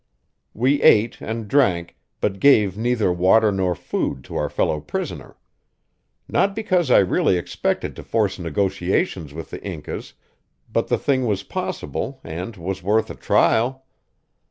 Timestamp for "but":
2.21-2.39, 10.73-10.87